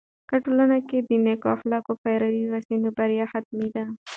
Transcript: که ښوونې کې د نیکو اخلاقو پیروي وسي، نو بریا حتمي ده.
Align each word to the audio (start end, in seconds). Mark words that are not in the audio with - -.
که 0.29 0.35
ښوونې 0.43 0.79
کې 0.89 0.97
د 1.07 1.09
نیکو 1.25 1.47
اخلاقو 1.55 1.93
پیروي 2.03 2.43
وسي، 2.47 2.75
نو 2.83 2.89
بریا 2.97 3.25
حتمي 3.33 3.67
ده. 3.75 3.85